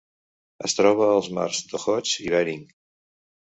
Es 0.69 0.73
troba 0.77 1.09
als 1.17 1.29
mars 1.39 1.61
d'Okhotsk 1.73 2.25
i 2.27 2.35
Bering. 2.37 2.67